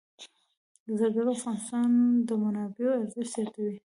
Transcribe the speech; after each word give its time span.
زردالو 0.99 1.31
د 1.35 1.35
افغانستان 1.37 1.89
د 1.97 2.11
اقتصادي 2.13 2.35
منابعو 2.43 2.97
ارزښت 3.01 3.31
زیاتوي. 3.35 3.77